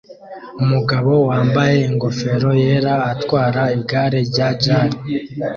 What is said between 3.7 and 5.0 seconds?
igare rya JAL